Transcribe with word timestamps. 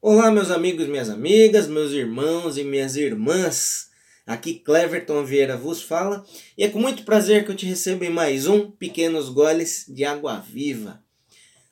Olá, 0.00 0.30
meus 0.30 0.52
amigos, 0.52 0.86
minhas 0.86 1.10
amigas, 1.10 1.66
meus 1.66 1.90
irmãos 1.90 2.56
e 2.56 2.62
minhas 2.62 2.94
irmãs. 2.94 3.90
Aqui 4.24 4.54
Cleverton 4.54 5.24
Vieira 5.24 5.56
vos 5.56 5.82
fala 5.82 6.24
e 6.56 6.62
é 6.62 6.68
com 6.68 6.78
muito 6.78 7.02
prazer 7.02 7.44
que 7.44 7.50
eu 7.50 7.56
te 7.56 7.66
recebo 7.66 8.04
em 8.04 8.08
mais 8.08 8.46
um 8.46 8.70
Pequenos 8.70 9.28
Goles 9.28 9.86
de 9.88 10.04
Água 10.04 10.38
Viva. 10.38 11.02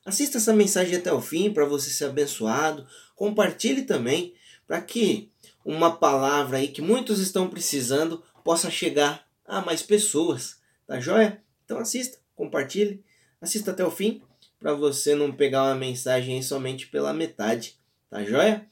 Assista 0.05 0.39
essa 0.39 0.53
mensagem 0.53 0.97
até 0.97 1.13
o 1.13 1.21
fim 1.21 1.53
para 1.53 1.65
você 1.65 1.89
ser 1.89 2.07
abençoado. 2.07 2.85
Compartilhe 3.15 3.83
também 3.83 4.35
para 4.67 4.83
que 4.83 5.31
uma 5.65 5.97
palavra 5.97 6.59
aí 6.59 6.67
que 6.67 6.83
muitos 6.83 7.21
estão 7.21 7.49
precisando 7.49 8.25
possa 8.43 8.69
chegar 8.69 9.25
a 9.47 9.61
mais 9.61 9.85
pessoas. 9.85 10.57
Tá 10.85 10.99
joia? 10.99 11.41
Então 11.65 11.79
assista, 11.79 12.19
compartilhe, 12.35 13.05
assista 13.41 13.71
até 13.71 13.85
o 13.85 13.91
fim 13.91 14.21
para 14.59 14.75
você 14.75 15.15
não 15.15 15.31
pegar 15.31 15.63
uma 15.63 15.77
mensagem 15.77 16.43
somente 16.43 16.89
pela 16.89 17.15
metade. 17.15 17.79
Tá 18.09 18.23
joia? 18.23 18.65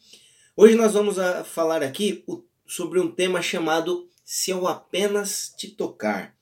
Hoje 0.56 0.76
nós 0.76 0.92
vamos 0.92 1.18
a 1.18 1.42
falar 1.42 1.82
aqui 1.82 2.24
sobre 2.64 3.00
um 3.00 3.10
tema 3.10 3.42
chamado 3.42 4.08
Se 4.24 4.52
eu 4.52 4.68
apenas 4.68 5.52
te 5.58 5.68
tocar. 5.68 6.36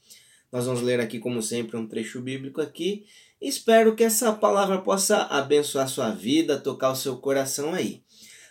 Nós 0.52 0.66
vamos 0.66 0.82
ler 0.82 1.00
aqui, 1.00 1.18
como 1.18 1.40
sempre, 1.40 1.78
um 1.78 1.88
trecho 1.88 2.20
bíblico 2.20 2.60
aqui. 2.60 3.06
Espero 3.40 3.96
que 3.96 4.04
essa 4.04 4.30
palavra 4.34 4.82
possa 4.82 5.22
abençoar 5.22 5.88
sua 5.88 6.10
vida, 6.10 6.60
tocar 6.60 6.90
o 6.90 6.96
seu 6.96 7.16
coração 7.16 7.72
aí. 7.72 8.04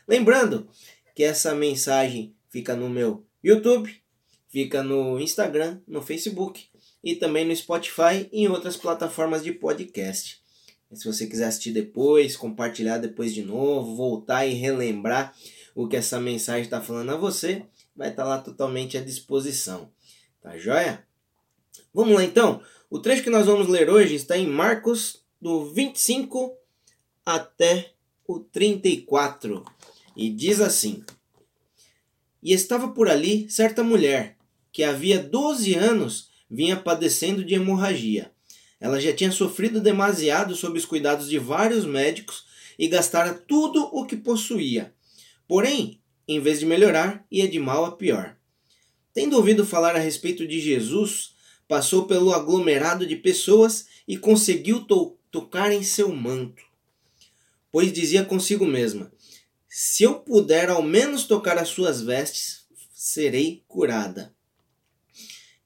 Lembrando 0.08 0.68
que 1.16 1.24
essa 1.24 1.54
mensagem 1.54 2.36
fica 2.50 2.76
no 2.76 2.90
meu 2.90 3.24
YouTube, 3.44 3.96
fica 4.50 4.82
no 4.82 5.20
Instagram, 5.20 5.80
no 5.88 6.02
Facebook 6.02 6.66
e 7.04 7.16
também 7.16 7.46
no 7.46 7.56
Spotify 7.56 8.28
e 8.32 8.46
em 8.46 8.48
outras 8.48 8.76
plataformas 8.76 9.44
de 9.44 9.52
podcast. 9.52 10.41
Se 10.94 11.06
você 11.06 11.26
quiser 11.26 11.46
assistir 11.46 11.72
depois, 11.72 12.36
compartilhar 12.36 12.98
depois 12.98 13.34
de 13.34 13.42
novo, 13.42 13.96
voltar 13.96 14.46
e 14.46 14.54
relembrar 14.54 15.34
o 15.74 15.88
que 15.88 15.96
essa 15.96 16.20
mensagem 16.20 16.64
está 16.64 16.82
falando 16.82 17.12
a 17.12 17.18
você, 17.18 17.66
vai 17.96 18.10
estar 18.10 18.24
tá 18.24 18.30
lá 18.30 18.38
totalmente 18.40 18.98
à 18.98 19.02
disposição. 19.02 19.90
Tá 20.42 20.58
joia? 20.58 21.06
Vamos 21.94 22.16
lá 22.16 22.24
então. 22.24 22.62
O 22.90 23.00
trecho 23.00 23.24
que 23.24 23.30
nós 23.30 23.46
vamos 23.46 23.70
ler 23.70 23.90
hoje 23.90 24.16
está 24.16 24.38
em 24.38 24.48
Marcos, 24.48 25.24
do 25.40 25.72
25 25.74 26.54
até 27.26 27.94
o 28.28 28.40
34. 28.42 29.64
E 30.16 30.30
diz 30.30 30.60
assim: 30.60 31.06
E 32.44 32.52
estava 32.52 32.90
por 32.90 33.08
ali 33.08 33.50
certa 33.50 33.82
mulher, 33.82 34.38
que 34.74 34.84
havia 34.84 35.24
12 35.24 35.74
anos 35.74 36.30
vinha 36.50 36.76
padecendo 36.76 37.46
de 37.46 37.56
hemorragia 37.56 38.30
ela 38.82 39.00
já 39.00 39.14
tinha 39.14 39.32
sofrido 39.32 39.80
demasiado 39.80 40.56
sob 40.56 40.78
os 40.78 40.86
cuidados 40.86 41.30
de 41.30 41.38
vários 41.38 41.86
médicos 41.86 42.46
e 42.80 42.88
gastara 42.88 43.32
tudo 43.32 43.84
o 43.94 44.08
que 44.08 44.18
possuía. 44.18 44.92
Porém, 45.48 46.02
em 46.28 46.40
vez 46.40 46.60
de 46.60 46.66
melhorar, 46.66 47.24
ia 47.30 47.48
de 47.48 47.60
mal 47.60 47.86
a 47.86 47.92
pior. 47.92 48.36
Tendo 49.14 49.38
ouvido 49.38 49.64
falar 49.66 49.96
a 49.96 50.00
respeito 50.00 50.48
de 50.48 50.60
Jesus, 50.60 51.36
passou 51.68 52.08
pelo 52.08 52.34
aglomerado 52.34 53.06
de 53.06 53.16
pessoas 53.16 53.86
e 54.08 54.18
conseguiu 54.18 54.84
to 54.86 55.16
tocar 55.30 55.72
em 55.72 55.84
seu 55.84 56.12
manto. 56.14 56.64
Pois 57.72 57.94
dizia 57.94 58.26
consigo 58.26 58.66
mesma: 58.66 59.12
Se 59.70 60.04
eu 60.04 60.16
puder 60.16 60.70
ao 60.70 60.82
menos 60.82 61.26
tocar 61.26 61.58
as 61.60 61.70
suas 61.70 62.02
vestes, 62.02 62.66
serei 62.94 63.64
curada. 63.68 64.34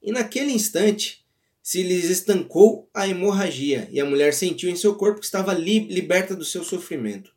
E 0.02 0.12
naquele 0.12 0.52
instante, 0.52 1.25
se 1.66 1.82
lhes 1.82 2.04
estancou 2.04 2.88
a 2.94 3.08
hemorragia 3.08 3.88
e 3.90 3.98
a 3.98 4.04
mulher 4.04 4.32
sentiu 4.32 4.70
em 4.70 4.76
seu 4.76 4.94
corpo 4.94 5.18
que 5.18 5.26
estava 5.26 5.52
li 5.52 5.80
liberta 5.80 6.36
do 6.36 6.44
seu 6.44 6.62
sofrimento. 6.62 7.32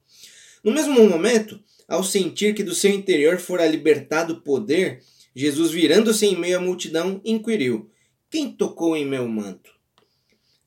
No 0.64 0.72
mesmo 0.72 0.94
momento, 1.10 1.60
ao 1.88 2.04
sentir 2.04 2.54
que 2.54 2.62
do 2.62 2.76
seu 2.76 2.92
interior 2.92 3.40
fora 3.40 3.66
libertado 3.66 4.42
poder, 4.42 5.02
Jesus, 5.36 5.72
virando-se 5.72 6.28
em 6.28 6.36
meio 6.38 6.60
à 6.60 6.62
multidão, 6.62 7.20
inquiriu: 7.26 7.90
Quem 8.30 8.52
tocou 8.52 8.96
em 8.96 9.04
meu 9.04 9.28
manto? 9.28 9.72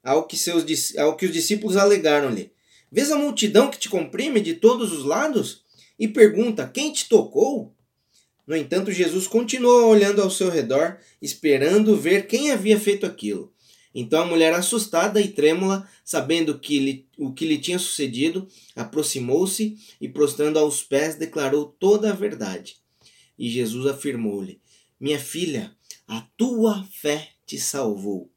Ao 0.02 0.26
que, 0.26 0.36
seus, 0.36 0.96
ao 0.96 1.16
que 1.16 1.26
os 1.26 1.32
discípulos 1.32 1.76
alegaram-lhe: 1.76 2.50
Vês 2.90 3.12
a 3.12 3.16
multidão 3.16 3.70
que 3.70 3.78
te 3.78 3.88
comprime 3.88 4.40
de 4.40 4.54
todos 4.54 4.90
os 4.90 5.04
lados? 5.04 5.62
E 5.96 6.08
pergunta: 6.08 6.66
Quem 6.68 6.92
te 6.92 7.08
tocou? 7.08 7.72
No 8.46 8.56
entanto, 8.56 8.90
Jesus 8.90 9.26
continuou 9.26 9.88
olhando 9.88 10.20
ao 10.20 10.30
seu 10.30 10.50
redor, 10.50 10.98
esperando 11.20 11.96
ver 11.96 12.26
quem 12.26 12.50
havia 12.50 12.78
feito 12.78 13.06
aquilo. 13.06 13.52
Então 13.94 14.22
a 14.22 14.26
mulher, 14.26 14.54
assustada 14.54 15.20
e 15.20 15.28
trêmula, 15.28 15.88
sabendo 16.04 16.58
que 16.58 16.78
lhe, 16.78 17.08
o 17.18 17.32
que 17.32 17.46
lhe 17.46 17.58
tinha 17.58 17.78
sucedido, 17.78 18.48
aproximou-se 18.74 19.76
e, 20.00 20.08
prostrando 20.08 20.58
aos 20.58 20.82
pés, 20.82 21.14
declarou 21.14 21.66
toda 21.66 22.10
a 22.10 22.14
verdade. 22.14 22.76
E 23.38 23.48
Jesus 23.50 23.86
afirmou-lhe: 23.86 24.60
Minha 24.98 25.18
filha, 25.18 25.76
a 26.06 26.22
tua 26.36 26.86
fé 26.90 27.30
te 27.44 27.58
salvou. 27.58 28.30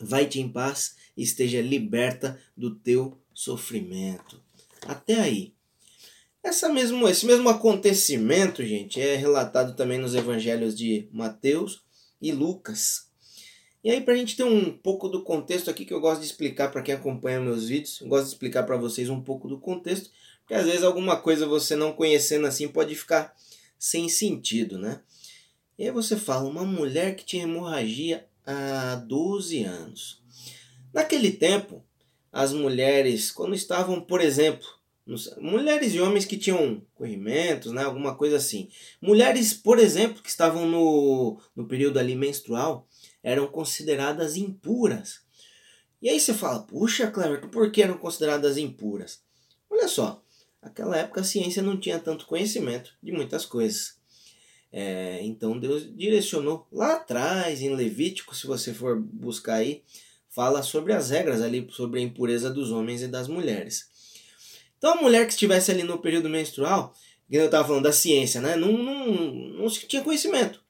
Vai-te 0.00 0.40
em 0.40 0.48
paz 0.48 0.96
e 1.16 1.22
esteja 1.22 1.60
liberta 1.60 2.40
do 2.56 2.74
teu 2.74 3.18
sofrimento. 3.34 4.42
Até 4.86 5.20
aí. 5.20 5.52
Essa 6.42 6.70
mesmo, 6.70 7.06
esse 7.06 7.26
mesmo 7.26 7.48
acontecimento, 7.50 8.64
gente, 8.64 8.98
é 8.98 9.14
relatado 9.14 9.76
também 9.76 9.98
nos 9.98 10.14
evangelhos 10.14 10.76
de 10.76 11.06
Mateus 11.12 11.82
e 12.20 12.32
Lucas. 12.32 13.10
E 13.84 13.90
aí, 13.90 14.00
para 14.00 14.14
a 14.14 14.16
gente 14.16 14.36
ter 14.36 14.44
um 14.44 14.72
pouco 14.72 15.08
do 15.08 15.22
contexto 15.22 15.70
aqui 15.70 15.84
que 15.84 15.92
eu 15.92 16.00
gosto 16.00 16.20
de 16.20 16.26
explicar 16.26 16.70
para 16.70 16.82
quem 16.82 16.94
acompanha 16.94 17.40
meus 17.40 17.68
vídeos, 17.68 18.00
gosto 18.02 18.24
de 18.24 18.32
explicar 18.32 18.62
para 18.64 18.78
vocês 18.78 19.10
um 19.10 19.20
pouco 19.20 19.48
do 19.48 19.58
contexto, 19.58 20.10
porque 20.40 20.54
às 20.54 20.64
vezes 20.64 20.82
alguma 20.82 21.16
coisa 21.16 21.46
você 21.46 21.76
não 21.76 21.92
conhecendo 21.92 22.46
assim 22.46 22.68
pode 22.68 22.94
ficar 22.94 23.34
sem 23.78 24.08
sentido, 24.08 24.78
né? 24.78 25.00
E 25.78 25.84
aí 25.84 25.90
você 25.90 26.16
fala, 26.16 26.48
uma 26.48 26.64
mulher 26.64 27.16
que 27.16 27.24
tinha 27.24 27.44
hemorragia 27.44 28.26
há 28.46 28.96
12 28.96 29.62
anos. 29.62 30.22
Naquele 30.92 31.32
tempo, 31.32 31.82
as 32.32 32.52
mulheres, 32.52 33.30
quando 33.30 33.54
estavam, 33.54 34.00
por 34.00 34.20
exemplo, 34.20 34.79
mulheres 35.40 35.94
e 35.94 36.00
homens 36.00 36.24
que 36.24 36.36
tinham 36.36 36.82
corrimentos, 36.94 37.72
né, 37.72 37.84
alguma 37.84 38.14
coisa 38.14 38.36
assim. 38.36 38.68
Mulheres, 39.00 39.52
por 39.52 39.78
exemplo, 39.78 40.22
que 40.22 40.28
estavam 40.28 40.66
no, 40.66 41.40
no 41.54 41.66
período 41.66 41.98
ali 41.98 42.14
menstrual, 42.14 42.86
eram 43.22 43.46
consideradas 43.46 44.36
impuras. 44.36 45.20
E 46.00 46.08
aí 46.08 46.18
você 46.18 46.32
fala, 46.32 46.60
puxa, 46.62 47.10
Cleverton, 47.10 47.48
por 47.48 47.70
que 47.70 47.82
eram 47.82 47.98
consideradas 47.98 48.56
impuras? 48.56 49.22
Olha 49.68 49.86
só, 49.86 50.22
naquela 50.62 50.96
época 50.96 51.20
a 51.20 51.24
ciência 51.24 51.62
não 51.62 51.78
tinha 51.78 51.98
tanto 51.98 52.26
conhecimento 52.26 52.94
de 53.02 53.12
muitas 53.12 53.44
coisas. 53.44 53.98
É, 54.72 55.20
então 55.22 55.58
Deus 55.58 55.94
direcionou 55.96 56.66
lá 56.72 56.94
atrás, 56.94 57.60
em 57.60 57.74
Levítico, 57.74 58.34
se 58.34 58.46
você 58.46 58.72
for 58.72 58.98
buscar 58.98 59.56
aí, 59.56 59.82
fala 60.28 60.62
sobre 60.62 60.92
as 60.92 61.10
regras 61.10 61.42
ali, 61.42 61.66
sobre 61.70 62.00
a 62.00 62.02
impureza 62.02 62.50
dos 62.50 62.70
homens 62.70 63.02
e 63.02 63.08
das 63.08 63.28
mulheres. 63.28 63.89
Então 64.80 64.94
a 64.94 65.02
mulher 65.02 65.26
que 65.26 65.32
estivesse 65.34 65.70
ali 65.70 65.82
no 65.82 65.98
período 65.98 66.30
menstrual, 66.30 66.94
que 67.28 67.36
eu 67.36 67.44
estava 67.44 67.68
falando 67.68 67.84
da 67.84 67.92
ciência, 67.92 68.40
né? 68.40 68.56
Não, 68.56 68.72
não, 68.72 69.06
não 69.08 69.68
tinha 69.68 70.02
conhecimento. 70.02 70.64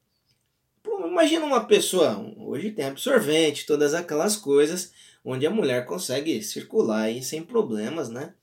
Imagina 0.84 1.46
uma 1.46 1.64
pessoa, 1.64 2.18
hoje 2.36 2.72
tem 2.72 2.86
absorvente, 2.86 3.66
todas 3.66 3.94
aquelas 3.94 4.36
coisas, 4.36 4.92
onde 5.24 5.46
a 5.46 5.50
mulher 5.50 5.86
consegue 5.86 6.42
circular 6.42 7.02
aí 7.02 7.22
sem 7.22 7.40
problemas, 7.40 8.08
né? 8.08 8.34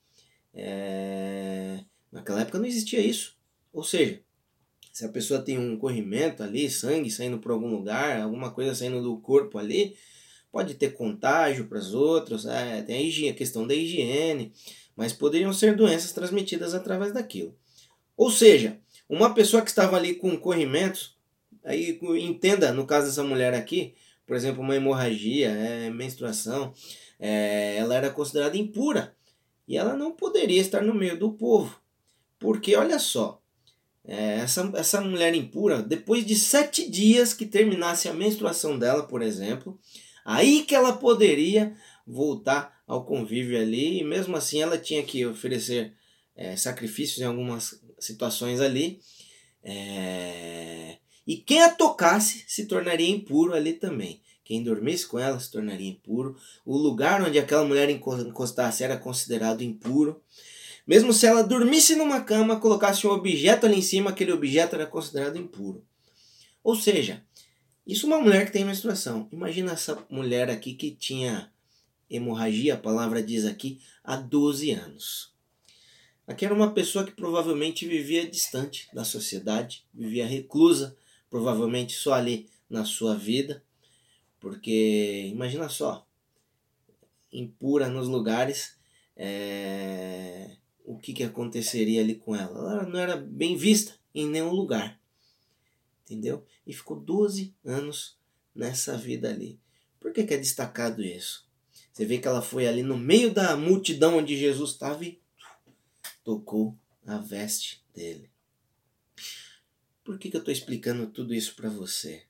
É... 0.54 1.82
Naquela 2.10 2.42
época 2.42 2.60
não 2.60 2.66
existia 2.66 3.02
isso. 3.02 3.36
Ou 3.74 3.84
seja, 3.84 4.22
se 4.94 5.04
a 5.04 5.10
pessoa 5.10 5.42
tem 5.42 5.58
um 5.58 5.78
corrimento 5.78 6.44
ali, 6.44 6.70
sangue 6.70 7.12
saindo 7.12 7.40
por 7.40 7.52
algum 7.52 7.68
lugar, 7.68 8.22
alguma 8.22 8.52
coisa 8.52 8.74
saindo 8.74 9.04
do 9.04 9.18
corpo 9.20 9.58
ali, 9.58 9.98
pode 10.50 10.76
ter 10.76 10.94
contágio 10.94 11.68
para 11.68 11.78
as 11.78 11.94
outras, 11.94 12.46
é, 12.46 12.82
tem 12.84 12.96
a, 12.96 13.02
higiene, 13.02 13.32
a 13.32 13.36
questão 13.36 13.68
da 13.68 13.76
higiene, 13.76 14.54
mas 14.97 15.13
poderiam 15.13 15.53
ser 15.53 15.75
doenças 15.75 16.12
transmitidas 16.12 16.74
através 16.74 17.13
daquilo. 17.13 17.56
Ou 18.18 18.30
seja, 18.30 18.80
uma 19.07 19.33
pessoa 19.33 19.62
que 19.62 19.69
estava 19.69 19.95
ali 19.95 20.16
com 20.16 20.36
corrimentos 20.36 21.16
Aí 21.68 22.00
entenda, 22.22 22.72
no 22.72 22.88
caso 22.88 23.07
dessa 23.07 23.25
mulher 23.25 23.54
aqui, 23.54 23.94
por 24.25 24.38
exemplo, 24.38 24.62
uma 24.62 24.77
hemorragia, 24.77 25.50
é, 25.50 25.89
menstruação, 25.89 26.74
é, 27.19 27.75
ela 27.75 27.94
era 27.94 28.10
considerada 28.10 28.57
impura 28.57 29.13
e 29.68 29.77
ela 29.77 29.94
não 29.94 30.13
poderia 30.13 30.62
estar 30.62 30.81
no 30.81 30.94
meio 30.94 31.19
do 31.19 31.33
povo. 31.33 31.77
Porque 32.39 32.74
olha 32.77 32.98
só, 33.00 33.42
é, 34.06 34.36
essa, 34.36 34.72
essa 34.75 35.01
mulher 35.01 35.36
impura, 35.36 35.81
depois 35.81 36.25
de 36.25 36.38
sete 36.38 36.89
dias 36.89 37.33
que 37.33 37.45
terminasse 37.45 38.07
a 38.07 38.13
menstruação 38.13 38.80
dela, 38.80 39.04
por 39.04 39.22
exemplo, 39.22 39.77
aí 40.24 40.63
que 40.63 40.74
ela 40.74 40.94
poderia 40.94 41.75
voltar 42.07 42.81
ao 42.88 43.06
convívio 43.06 43.59
ali, 43.59 44.00
e 44.00 44.04
mesmo 44.04 44.38
assim 44.38 44.62
ela 44.62 44.77
tinha 44.77 45.04
que 45.04 45.25
oferecer 45.25 45.94
é, 46.36 46.56
sacrifícios 46.56 47.19
em 47.19 47.25
algumas 47.25 47.81
situações 48.00 48.62
ali. 48.62 49.00
É, 49.63 50.98
e 51.25 51.36
quem 51.36 51.62
a 51.62 51.69
tocasse 51.69 52.45
se 52.48 52.65
tornaria 52.65 53.09
impuro 53.09 53.54
ali 53.54 53.74
também. 53.74 54.21
Quem 54.45 54.63
dormisse 54.63 55.06
com 55.06 55.19
ela 55.19 55.38
se 55.42 55.51
tornaria 55.51 55.89
impuro. 55.89 56.38
O 56.65 56.77
lugar 56.77 57.21
onde 57.21 57.38
aquela 57.38 57.65
mulher 57.65 57.89
encostasse 57.89 58.81
era 58.81 58.95
considerado 58.95 59.62
impuro. 59.62 60.21
Mesmo 60.88 61.12
se 61.12 61.25
ela 61.25 61.44
dormisse 61.44 61.98
numa 61.98 62.21
cama, 62.21 62.62
colocasse 62.62 63.06
um 63.06 63.10
objeto 63.10 63.65
ali 63.65 63.80
em 63.80 63.81
cima, 63.81 64.12
aquele 64.12 64.31
objeto 64.31 64.74
era 64.74 64.86
considerado 64.86 65.38
impuro. 65.38 65.83
Ou 66.63 66.77
seja, 66.77 67.21
isso 67.86 68.06
é 68.06 68.07
uma 68.07 68.21
mulher 68.21 68.45
que 68.45 68.53
tem 68.53 68.63
menstruação. 68.63 69.27
Imagina 69.33 69.74
essa 69.74 70.01
mulher 70.10 70.50
aqui 70.50 70.74
que 70.74 70.92
tinha 70.92 71.51
hemorragia, 72.09 72.75
a 72.75 72.77
palavra 72.77 73.21
diz 73.21 73.45
aqui, 73.45 73.80
há 74.04 74.15
12 74.15 74.71
anos. 74.71 75.33
Aqui 76.27 76.44
era 76.44 76.54
uma 76.54 76.74
pessoa 76.74 77.06
que 77.06 77.12
provavelmente 77.12 77.88
vivia 77.88 78.30
distante 78.30 78.89
da 78.94 79.06
sociedade, 79.06 79.86
vivia 79.94 80.27
reclusa, 80.27 80.98
provavelmente 81.30 81.94
só 81.94 82.13
ali 82.13 82.50
na 82.69 82.83
sua 82.83 83.15
vida, 83.15 83.63
porque 84.39 85.30
imagina 85.31 85.69
só, 85.69 86.06
impura 87.31 87.88
nos 87.88 88.07
lugares, 88.07 88.77
é, 89.15 90.57
o 90.83 90.98
que, 90.98 91.13
que 91.13 91.24
aconteceria 91.24 92.01
ali 92.01 92.15
com 92.15 92.36
ela? 92.36 92.74
Ela 92.74 92.86
não 92.86 93.00
era 93.00 93.15
bem 93.15 93.56
vista 93.56 93.95
em 94.13 94.27
nenhum 94.27 94.51
lugar, 94.51 95.00
entendeu? 96.03 96.45
E 96.65 96.74
ficou 96.74 97.00
12 97.00 97.56
anos 97.63 98.18
nessa 98.53 98.98
vida 98.98 99.30
ali. 99.30 99.60
Por 100.00 100.12
que, 100.12 100.25
que 100.25 100.33
é 100.33 100.38
destacado 100.38 101.01
isso? 101.03 101.47
Você 101.98 102.06
vê 102.06 102.20
que 102.20 102.28
ela 102.28 102.44
foi 102.44 102.68
ali 102.68 102.84
no 102.84 102.96
meio 102.96 103.34
da 103.34 103.58
multidão 103.58 104.20
onde 104.20 104.38
Jesus 104.38 104.70
estava 104.70 105.04
e 105.04 105.20
tocou 106.24 106.78
a 107.08 107.18
veste 107.18 107.84
dele. 107.92 108.30
Por 110.04 110.20
que, 110.20 110.30
que 110.30 110.38
eu 110.38 110.42
estou 110.42 110.52
explicando 110.52 111.08
tudo 111.08 111.34
isso 111.34 111.56
para 111.56 111.72
você? 111.72 112.22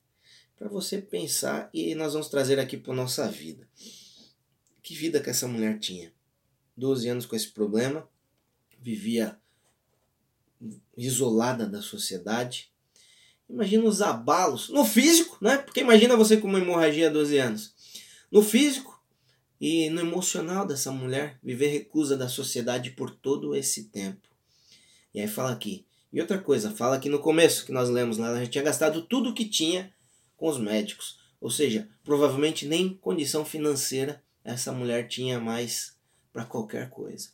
Para 0.56 0.70
você 0.70 1.02
pensar 1.02 1.70
e 1.74 1.94
nós 1.96 2.14
vamos 2.14 2.30
trazer 2.30 2.58
aqui 2.60 2.78
para 2.78 2.94
nossa 2.94 3.30
vida. 3.30 3.68
Que 4.82 4.96
vida 4.96 5.20
que 5.20 5.30
essa 5.30 5.50
mulher 5.50 5.78
tinha? 5.80 6.14
12 6.78 7.10
anos 7.10 7.26
com 7.26 7.36
esse 7.36 7.50
problema, 7.50 8.08
vivia 8.80 9.38
isolada 10.96 11.68
da 11.68 11.82
sociedade. 11.82 12.72
Imagina 13.50 13.84
os 13.84 14.02
abalos 14.02 14.70
no 14.70 14.86
físico, 14.86 15.38
né? 15.42 15.58
Porque 15.58 15.82
imagina 15.82 16.16
você 16.16 16.38
com 16.38 16.48
uma 16.48 16.60
hemorragia 16.60 17.10
há 17.10 17.12
12 17.12 17.38
anos. 17.38 17.76
No 18.32 18.42
físico, 18.42 18.97
e 19.60 19.90
no 19.90 20.02
emocional 20.02 20.66
dessa 20.66 20.92
mulher 20.92 21.40
viver 21.44 21.68
recusa 21.70 22.16
da 22.16 22.30
sociedade 22.30 22.92
por 22.92 23.12
todo 23.12 23.56
esse 23.56 23.86
tempo. 23.86 24.28
E 25.14 25.20
aí 25.20 25.28
fala 25.28 25.52
aqui. 25.52 25.86
E 26.12 26.22
outra 26.22 26.38
coisa, 26.38 26.72
fala 26.72 26.96
aqui 26.96 27.10
no 27.10 27.20
começo 27.20 27.66
que 27.66 27.72
nós 27.72 27.90
lemos 27.90 28.18
lá, 28.18 28.28
ela 28.28 28.40
já 28.44 28.48
tinha 28.48 28.64
gastado 28.64 29.02
tudo 29.02 29.30
o 29.30 29.34
que 29.34 29.46
tinha 29.46 29.92
com 30.36 30.48
os 30.48 30.58
médicos. 30.58 31.20
Ou 31.42 31.50
seja, 31.50 31.88
provavelmente 32.04 32.66
nem 32.66 32.94
condição 32.96 33.44
financeira 33.44 34.24
essa 34.44 34.72
mulher 34.72 35.08
tinha 35.08 35.40
mais 35.40 35.98
para 36.32 36.46
qualquer 36.46 36.90
coisa. 36.90 37.30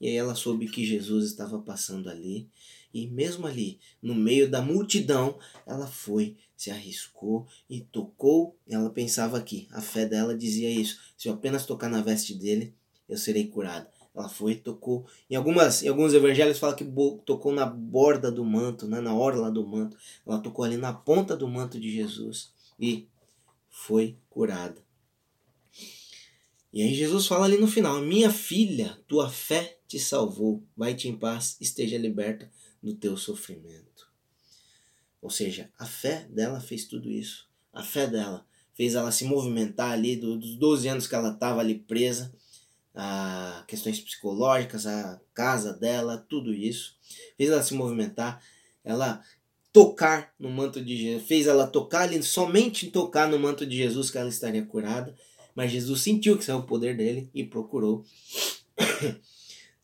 E 0.00 0.08
aí 0.08 0.16
ela 0.16 0.34
soube 0.34 0.68
que 0.68 0.84
Jesus 0.84 1.26
estava 1.26 1.58
passando 1.58 2.10
ali 2.10 2.48
e 2.92 3.06
mesmo 3.06 3.46
ali, 3.46 3.78
no 4.02 4.14
meio 4.14 4.50
da 4.50 4.60
multidão, 4.60 5.38
ela 5.64 5.86
foi, 5.86 6.36
se 6.56 6.70
arriscou 6.70 7.46
e 7.68 7.80
tocou. 7.80 8.56
Ela 8.68 8.90
pensava 8.90 9.38
aqui, 9.38 9.68
a 9.72 9.80
fé 9.80 10.04
dela 10.06 10.36
dizia 10.36 10.68
isso: 10.68 10.98
se 11.16 11.28
eu 11.28 11.34
apenas 11.34 11.64
tocar 11.64 11.88
na 11.88 12.02
veste 12.02 12.34
dele, 12.34 12.74
eu 13.08 13.16
serei 13.16 13.46
curada. 13.46 13.88
Ela 14.12 14.28
foi, 14.28 14.56
tocou. 14.56 15.06
Em, 15.30 15.36
algumas, 15.36 15.84
em 15.84 15.88
alguns 15.88 16.12
evangelhos 16.12 16.58
fala 16.58 16.74
que 16.74 16.84
tocou 17.24 17.52
na 17.52 17.64
borda 17.64 18.30
do 18.30 18.44
manto, 18.44 18.88
né, 18.88 19.00
na 19.00 19.14
orla 19.14 19.50
do 19.50 19.64
manto. 19.64 19.96
Ela 20.26 20.40
tocou 20.40 20.64
ali 20.64 20.76
na 20.76 20.92
ponta 20.92 21.36
do 21.36 21.46
manto 21.46 21.78
de 21.78 21.92
Jesus 21.92 22.52
e 22.78 23.06
foi 23.68 24.18
curada. 24.28 24.84
E 26.72 26.82
aí 26.82 26.92
Jesus 26.92 27.26
fala 27.26 27.44
ali 27.44 27.56
no 27.56 27.68
final: 27.68 28.00
Minha 28.00 28.30
filha, 28.30 28.98
tua 29.06 29.30
fé 29.30 29.78
te 29.86 29.98
salvou. 29.98 30.62
Vai-te 30.76 31.08
em 31.08 31.16
paz, 31.16 31.56
esteja 31.60 31.96
liberta 31.96 32.50
do 32.82 32.94
teu 32.94 33.16
sofrimento. 33.16 34.08
Ou 35.20 35.30
seja, 35.30 35.70
a 35.78 35.84
fé 35.84 36.26
dela 36.30 36.60
fez 36.60 36.84
tudo 36.84 37.10
isso. 37.10 37.48
A 37.72 37.82
fé 37.82 38.06
dela 38.06 38.46
fez 38.74 38.94
ela 38.94 39.12
se 39.12 39.24
movimentar 39.24 39.92
ali 39.92 40.16
dos 40.16 40.56
12 40.56 40.88
anos 40.88 41.06
que 41.06 41.14
ela 41.14 41.32
estava 41.32 41.60
ali 41.60 41.74
presa, 41.74 42.32
a 42.94 43.64
questões 43.68 44.00
psicológicas, 44.00 44.86
a 44.86 45.20
casa 45.34 45.72
dela, 45.72 46.18
tudo 46.28 46.52
isso. 46.52 46.96
Fez 47.36 47.50
ela 47.50 47.62
se 47.62 47.74
movimentar, 47.74 48.42
ela 48.82 49.22
tocar 49.72 50.34
no 50.38 50.50
manto 50.50 50.82
de 50.82 50.96
Jesus, 50.96 51.28
fez 51.28 51.46
ela 51.46 51.66
tocar 51.66 52.02
ali, 52.02 52.22
somente 52.22 52.90
tocar 52.90 53.28
no 53.28 53.38
manto 53.38 53.66
de 53.66 53.76
Jesus 53.76 54.10
que 54.10 54.18
ela 54.18 54.28
estaria 54.28 54.64
curada. 54.64 55.14
Mas 55.54 55.70
Jesus 55.70 56.00
sentiu 56.00 56.38
que 56.38 56.44
saiu 56.44 56.58
o 56.58 56.66
poder 56.66 56.96
dele 56.96 57.28
e 57.34 57.44
procurou. 57.44 58.04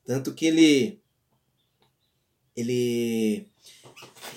Tanto 0.07 0.33
que 0.33 0.47
ele 0.47 1.01
ele 2.57 3.47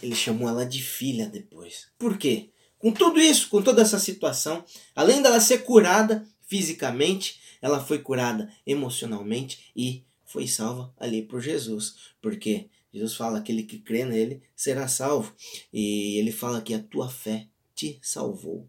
ele 0.01 0.16
chamou 0.16 0.48
ela 0.48 0.66
de 0.66 0.81
filha 0.81 1.27
depois. 1.27 1.88
Por 1.98 2.18
quê? 2.18 2.50
Com 2.77 2.92
tudo 2.92 3.19
isso, 3.19 3.50
com 3.50 3.62
toda 3.62 3.81
essa 3.81 4.00
situação, 4.00 4.63
além 4.95 5.21
dela 5.21 5.39
ser 5.39 5.60
curada 5.60 6.25
fisicamente, 6.48 7.39
ela 7.62 7.83
foi 7.83 8.00
curada 8.00 8.51
emocionalmente 8.66 9.71
e 9.75 10.04
foi 10.25 10.48
salva 10.48 10.94
ali 10.98 11.24
por 11.24 11.42
Jesus. 11.42 12.13
Porque 12.21 12.69
Jesus 12.94 13.16
fala: 13.16 13.39
aquele 13.39 13.63
que 13.63 13.80
crê 13.80 14.06
nele 14.06 14.42
será 14.56 14.88
salvo. 14.88 15.33
E 15.74 16.18
ele 16.18 16.31
fala 16.31 16.62
que 16.62 16.74
a 16.74 16.81
tua 16.81 17.10
fé 17.10 17.48
te 17.75 18.00
salvou. 18.01 18.68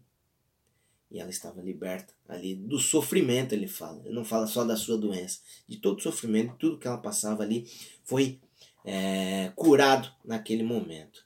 E 1.09 1.19
ela 1.19 1.29
estava 1.29 1.61
liberta 1.61 2.13
ali 2.27 2.55
do 2.55 2.79
sofrimento, 2.79 3.53
ele 3.53 3.67
fala. 3.67 4.01
Ele 4.05 4.15
não 4.15 4.23
fala 4.23 4.47
só 4.47 4.63
da 4.63 4.77
sua 4.77 4.97
doença, 4.97 5.39
de 5.67 5.77
todo 5.77 5.99
o 5.99 6.01
sofrimento, 6.01 6.55
tudo 6.57 6.77
que 6.77 6.87
ela 6.87 6.97
passava 6.97 7.43
ali 7.43 7.67
foi 8.05 8.39
é, 8.85 9.51
curado 9.55 10.11
naquele 10.23 10.63
momento. 10.63 11.25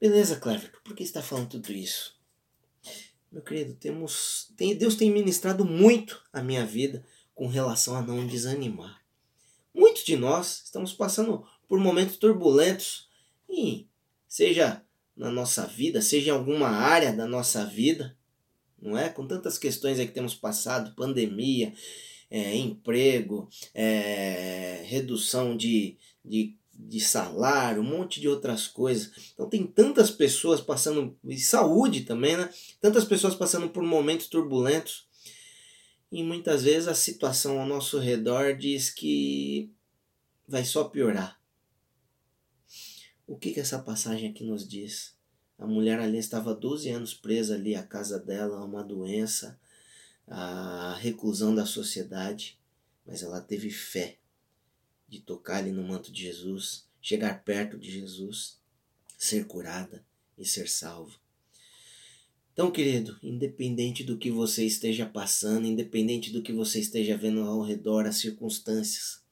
Beleza, 0.00 0.36
Clever, 0.36 0.72
por 0.82 0.96
que 0.96 1.02
está 1.02 1.22
falando 1.22 1.50
tudo 1.50 1.72
isso? 1.72 2.20
Meu 3.30 3.42
querido, 3.42 3.74
temos, 3.74 4.52
tem, 4.56 4.76
Deus 4.76 4.94
tem 4.94 5.10
ministrado 5.10 5.64
muito 5.64 6.22
a 6.32 6.42
minha 6.42 6.66
vida 6.66 7.04
com 7.34 7.46
relação 7.46 7.96
a 7.96 8.02
não 8.02 8.26
desanimar. 8.26 9.02
Muitos 9.74 10.04
de 10.04 10.16
nós 10.16 10.62
estamos 10.64 10.92
passando 10.92 11.46
por 11.66 11.78
momentos 11.78 12.16
turbulentos, 12.16 13.08
e 13.48 13.86
seja 14.28 14.82
na 15.16 15.30
nossa 15.30 15.66
vida, 15.66 16.02
seja 16.02 16.30
em 16.30 16.34
alguma 16.34 16.68
área 16.68 17.12
da 17.12 17.26
nossa 17.26 17.64
vida, 17.64 18.16
não 18.80 18.98
é? 18.98 19.08
Com 19.08 19.26
tantas 19.26 19.56
questões 19.56 19.98
aí 19.98 20.06
que 20.06 20.12
temos 20.12 20.34
passado, 20.34 20.94
pandemia, 20.94 21.72
é, 22.32 22.56
emprego, 22.56 23.46
é, 23.74 24.80
redução 24.86 25.54
de, 25.54 25.98
de, 26.24 26.56
de 26.72 26.98
salário, 26.98 27.82
um 27.82 27.84
monte 27.84 28.22
de 28.22 28.26
outras 28.26 28.66
coisas. 28.66 29.32
Então 29.34 29.50
tem 29.50 29.66
tantas 29.66 30.10
pessoas 30.10 30.58
passando, 30.58 31.14
e 31.22 31.36
saúde 31.38 32.00
também, 32.00 32.38
né? 32.38 32.48
Tantas 32.80 33.04
pessoas 33.04 33.34
passando 33.34 33.68
por 33.68 33.82
momentos 33.82 34.28
turbulentos. 34.28 35.06
E 36.10 36.22
muitas 36.22 36.62
vezes 36.62 36.88
a 36.88 36.94
situação 36.94 37.60
ao 37.60 37.66
nosso 37.66 37.98
redor 37.98 38.56
diz 38.56 38.88
que 38.88 39.70
vai 40.48 40.64
só 40.64 40.84
piorar. 40.84 41.38
O 43.26 43.36
que, 43.36 43.52
que 43.52 43.60
essa 43.60 43.78
passagem 43.78 44.30
aqui 44.30 44.42
nos 44.42 44.66
diz? 44.66 45.14
A 45.58 45.66
mulher 45.66 46.00
ali 46.00 46.16
estava 46.16 46.54
12 46.54 46.88
anos 46.88 47.12
presa 47.12 47.56
ali 47.56 47.74
à 47.74 47.82
casa 47.82 48.18
dela, 48.18 48.58
a 48.58 48.64
uma 48.64 48.82
doença, 48.82 49.60
a 50.26 50.96
reclusão 51.00 51.54
da 51.54 51.66
sociedade, 51.66 52.58
mas 53.06 53.22
ela 53.22 53.40
teve 53.40 53.70
fé 53.70 54.18
de 55.08 55.20
tocar 55.20 55.58
ali 55.58 55.70
no 55.70 55.82
manto 55.82 56.10
de 56.10 56.22
Jesus, 56.22 56.86
chegar 57.00 57.44
perto 57.44 57.78
de 57.78 57.90
Jesus, 57.90 58.58
ser 59.18 59.46
curada 59.46 60.04
e 60.38 60.46
ser 60.46 60.68
salva. 60.68 61.20
Então, 62.52 62.70
querido, 62.70 63.18
independente 63.22 64.04
do 64.04 64.18
que 64.18 64.30
você 64.30 64.64
esteja 64.64 65.06
passando, 65.06 65.66
independente 65.66 66.30
do 66.30 66.42
que 66.42 66.52
você 66.52 66.80
esteja 66.80 67.16
vendo 67.16 67.40
ao 67.42 67.62
redor, 67.62 68.06
as 68.06 68.16
circunstâncias, 68.16 69.22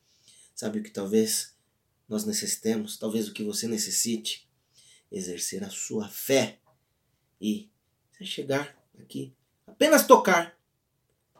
sabe 0.54 0.80
o 0.80 0.82
que 0.82 0.90
talvez 0.90 1.54
nós 2.08 2.24
necessitemos, 2.24 2.96
talvez 2.96 3.28
o 3.28 3.32
que 3.32 3.44
você 3.44 3.68
necessite, 3.68 4.48
exercer 5.12 5.62
a 5.64 5.70
sua 5.70 6.08
fé 6.08 6.58
e 7.40 7.70
chegar 8.22 8.76
aqui, 8.98 9.32
apenas 9.66 10.06
tocar 10.06 10.59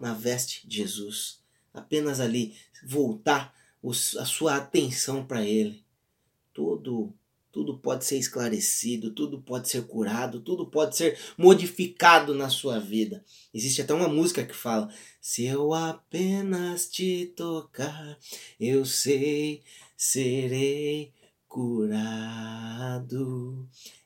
na 0.01 0.15
veste 0.15 0.67
de 0.67 0.79
Jesus, 0.79 1.41
apenas 1.73 2.21
ali 2.21 2.57
voltar 2.83 3.55
a 4.19 4.25
sua 4.25 4.57
atenção 4.57 5.25
para 5.25 5.45
Ele. 5.45 5.85
Tudo, 6.53 7.13
tudo 7.53 7.79
pode 7.79 8.05
ser 8.05 8.19
esclarecido, 8.19 9.13
tudo 9.13 9.41
pode 9.41 9.69
ser 9.69 9.83
curado, 9.83 10.41
tudo 10.41 10.67
pode 10.67 10.97
ser 10.97 11.19
modificado 11.37 12.35
na 12.35 12.49
sua 12.49 12.79
vida. 12.79 13.25
Existe 13.53 13.83
até 13.83 13.95
uma 13.95 14.09
música 14.09 14.45
que 14.45 14.55
fala: 14.55 14.93
Se 15.21 15.45
eu 15.45 15.73
apenas 15.75 16.89
te 16.89 17.33
tocar, 17.37 18.19
eu 18.59 18.85
sei, 18.85 19.63
serei 19.97 21.13
curado. 21.51 23.19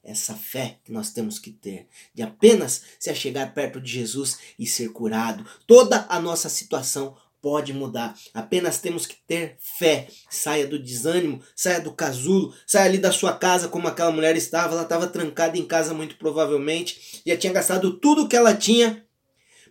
Essa 0.03 0.35
fé 0.35 0.79
que 0.83 0.91
nós 0.91 1.13
temos 1.13 1.39
que 1.39 1.51
ter, 1.51 1.87
de 2.15 2.23
apenas 2.23 2.83
se 2.99 3.11
achegar 3.11 3.53
perto 3.55 3.81
de 3.81 3.93
Jesus 3.93 4.39
e 4.59 4.67
ser 4.67 4.89
curado. 4.89 5.45
Toda 5.67 6.07
a 6.09 6.19
nossa 6.19 6.49
situação 6.49 7.17
pode 7.43 7.75
mudar. 7.75 8.17
Apenas 8.33 8.81
temos 8.81 9.07
que 9.07 9.17
ter 9.27 9.59
fé. 9.61 10.09
Saia 10.31 10.67
do 10.67 10.83
desânimo, 10.83 11.43
saia 11.55 11.79
do 11.79 11.93
casulo, 11.93 12.55
saia 12.67 12.87
ali 12.87 12.97
da 12.97 13.13
sua 13.13 13.35
casa 13.35 13.69
como 13.69 13.87
aquela 13.87 14.11
mulher 14.11 14.35
estava. 14.37 14.73
Ela 14.73 14.85
estava 14.85 15.07
trancada 15.07 15.59
em 15.59 15.67
casa 15.67 15.93
muito 15.93 16.17
provavelmente, 16.17 17.23
já 17.27 17.37
tinha 17.37 17.53
gastado 17.53 17.99
tudo 18.01 18.27
que 18.27 18.37
ela 18.37 18.55
tinha 18.55 19.05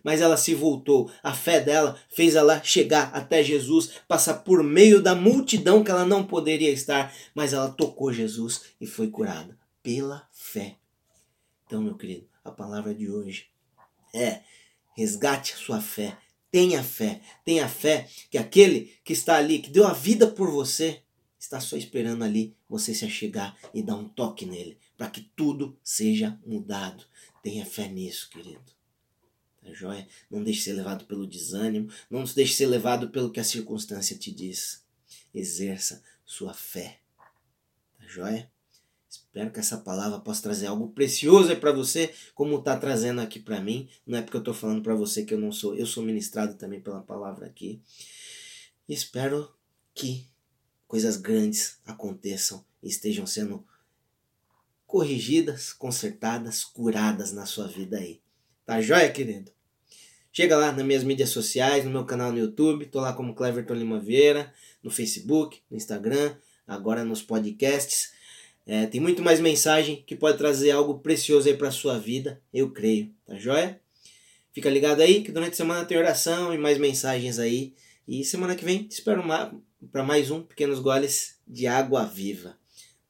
mas 0.04 0.20
ela 0.20 0.36
se 0.36 0.54
voltou. 0.54 1.10
A 1.22 1.32
fé 1.32 1.58
dela 1.58 1.98
fez 2.10 2.34
ela 2.34 2.62
chegar 2.62 3.10
até 3.14 3.42
Jesus, 3.42 3.92
passar 4.06 4.34
por 4.34 4.62
meio 4.62 5.02
da 5.02 5.14
multidão 5.14 5.82
que 5.82 5.90
ela 5.90 6.04
não 6.04 6.24
poderia 6.24 6.70
estar, 6.70 7.12
mas 7.34 7.54
ela 7.54 7.70
tocou 7.70 8.12
Jesus 8.12 8.66
e 8.78 8.86
foi 8.86 9.08
curada 9.08 9.58
pela 9.82 10.28
fé. 10.30 10.76
Então, 11.66 11.82
meu 11.82 11.96
querido, 11.96 12.28
a 12.44 12.50
palavra 12.50 12.94
de 12.94 13.10
hoje 13.10 13.46
é: 14.12 14.42
resgate 14.94 15.54
a 15.54 15.56
sua 15.56 15.80
fé, 15.80 16.16
tenha 16.50 16.84
fé, 16.84 17.22
tenha 17.44 17.68
fé 17.68 18.06
que 18.30 18.36
aquele 18.36 18.94
que 19.02 19.14
está 19.14 19.36
ali, 19.36 19.58
que 19.58 19.70
deu 19.70 19.86
a 19.86 19.94
vida 19.94 20.26
por 20.26 20.50
você, 20.50 21.00
está 21.38 21.60
só 21.60 21.76
esperando 21.76 22.22
ali 22.22 22.54
você 22.68 22.94
se 22.94 23.04
achegar 23.04 23.56
e 23.72 23.82
dar 23.82 23.96
um 23.96 24.08
toque 24.08 24.44
nele, 24.46 24.78
para 24.96 25.10
que 25.10 25.22
tudo 25.34 25.78
seja 25.82 26.38
mudado. 26.46 27.04
Tenha 27.42 27.66
fé 27.66 27.88
nisso, 27.88 28.30
querido. 28.30 28.74
Tá 29.64 29.72
joia? 29.72 30.06
Não 30.30 30.44
deixe 30.44 30.60
ser 30.60 30.74
levado 30.74 31.06
pelo 31.06 31.26
desânimo, 31.26 31.90
não 32.10 32.22
deixe 32.24 32.54
ser 32.54 32.66
levado 32.66 33.08
pelo 33.08 33.30
que 33.30 33.40
a 33.40 33.44
circunstância 33.44 34.16
te 34.16 34.30
diz. 34.30 34.84
Exerça 35.34 36.02
sua 36.24 36.52
fé. 36.52 37.00
Tá 37.98 38.06
joia? 38.06 38.52
Espero 39.08 39.50
que 39.50 39.58
essa 39.58 39.78
palavra 39.78 40.20
possa 40.20 40.42
trazer 40.42 40.66
algo 40.66 40.88
precioso 40.88 41.50
aí 41.50 41.56
para 41.56 41.72
você, 41.72 42.14
como 42.34 42.58
está 42.58 42.76
trazendo 42.76 43.20
aqui 43.20 43.40
para 43.40 43.60
mim. 43.60 43.88
Não 44.06 44.18
é 44.18 44.22
porque 44.22 44.36
eu 44.36 44.40
estou 44.40 44.54
falando 44.54 44.82
para 44.82 44.94
você 44.94 45.24
que 45.24 45.32
eu 45.32 45.40
não 45.40 45.50
sou, 45.50 45.74
eu 45.74 45.86
sou 45.86 46.04
ministrado 46.04 46.54
também 46.54 46.80
pela 46.80 47.00
palavra 47.00 47.46
aqui. 47.46 47.80
Espero 48.88 49.52
que 49.94 50.28
coisas 50.86 51.16
grandes 51.16 51.78
aconteçam 51.86 52.64
e 52.82 52.88
estejam 52.88 53.26
sendo 53.26 53.66
corrigidas, 54.86 55.72
consertadas, 55.72 56.62
curadas 56.62 57.32
na 57.32 57.46
sua 57.46 57.66
vida 57.66 57.96
aí. 57.96 58.20
Tá 58.66 58.80
joia, 58.80 59.10
querido? 59.10 59.52
Chega 60.32 60.56
lá 60.56 60.72
nas 60.72 60.86
minhas 60.86 61.04
mídias 61.04 61.28
sociais, 61.28 61.84
no 61.84 61.90
meu 61.90 62.06
canal 62.06 62.32
no 62.32 62.38
YouTube, 62.38 62.86
tô 62.86 62.98
lá 62.98 63.12
como 63.12 63.34
Cleverton 63.34 63.74
Lima 63.74 64.00
Vieira, 64.00 64.54
no 64.82 64.90
Facebook, 64.90 65.60
no 65.70 65.76
Instagram, 65.76 66.34
agora 66.66 67.04
nos 67.04 67.20
podcasts. 67.20 68.12
É, 68.66 68.86
tem 68.86 69.02
muito 69.02 69.22
mais 69.22 69.38
mensagem 69.38 70.02
que 70.06 70.16
pode 70.16 70.38
trazer 70.38 70.70
algo 70.70 70.98
precioso 71.00 71.46
aí 71.46 71.54
para 71.54 71.70
sua 71.70 71.98
vida, 71.98 72.40
eu 72.54 72.70
creio, 72.70 73.14
tá 73.26 73.34
joia? 73.34 73.78
Fica 74.50 74.70
ligado 74.70 75.02
aí 75.02 75.22
que 75.22 75.30
durante 75.30 75.52
a 75.52 75.56
semana 75.56 75.84
tem 75.84 75.98
oração 75.98 76.54
e 76.54 76.56
mais 76.56 76.78
mensagens 76.78 77.38
aí. 77.38 77.74
E 78.08 78.24
semana 78.24 78.56
que 78.56 78.64
vem 78.64 78.84
te 78.84 78.92
espero 78.92 79.22
para 79.92 80.02
mais 80.02 80.30
um 80.30 80.42
Pequenos 80.42 80.80
Goles 80.80 81.38
de 81.46 81.66
Água 81.66 82.06
Viva. 82.06 82.56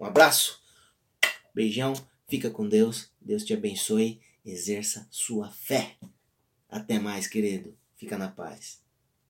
Um 0.00 0.04
abraço, 0.04 0.60
beijão, 1.54 1.92
fica 2.28 2.50
com 2.50 2.68
Deus, 2.68 3.08
Deus 3.20 3.44
te 3.44 3.54
abençoe, 3.54 4.20
exerça 4.44 5.06
sua 5.10 5.50
fé. 5.50 5.96
Até 6.68 6.98
mais, 6.98 7.26
querido. 7.26 7.76
Fica 7.96 8.18
na 8.18 8.28
paz. 8.28 8.83